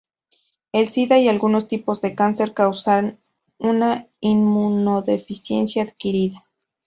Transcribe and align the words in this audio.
El 0.71 0.87
sida 0.87 1.19
y 1.19 1.27
algunos 1.27 1.67
tipos 1.67 2.01
de 2.01 2.15
cáncer 2.15 2.55
causan 2.55 3.19
una 3.59 4.07
inmunodeficiencia 4.19 5.83
adquirida. 5.83 6.43